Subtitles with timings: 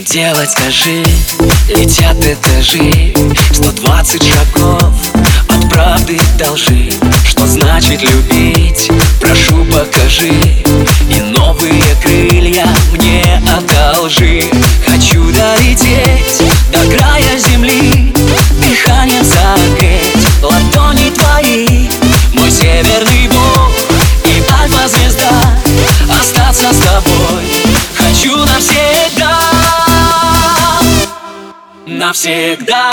[0.00, 1.04] сделать, скажи?
[1.68, 3.14] Летят этажи
[3.52, 4.94] 120 шагов
[5.48, 6.90] От правды до лжи.
[7.26, 8.90] Что значит любить?
[9.20, 10.32] Прошу, покажи.
[11.08, 13.01] И новые крылья мне
[32.12, 32.92] Навсегда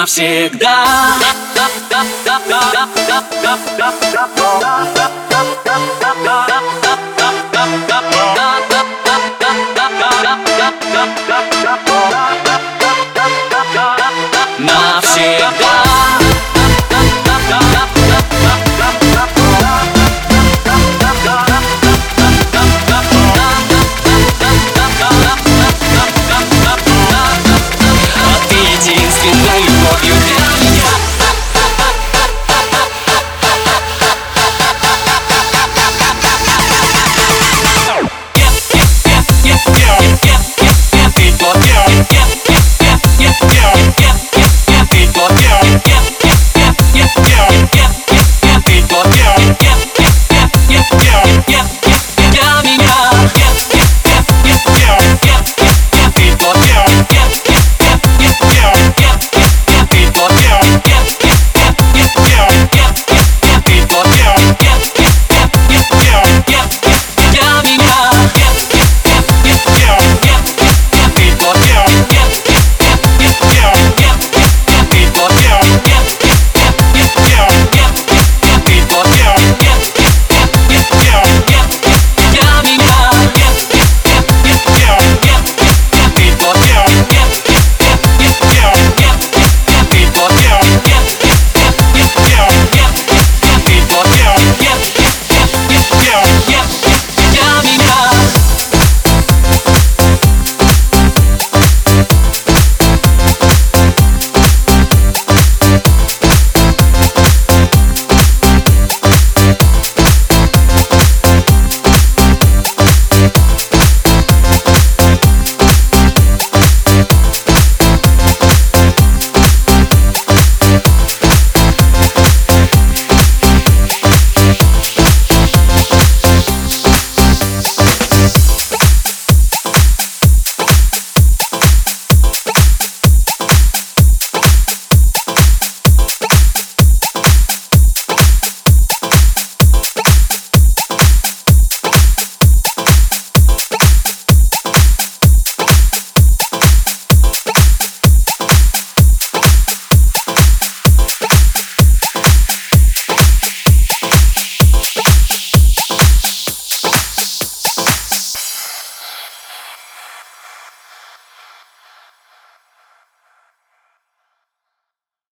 [0.00, 1.10] Навсегда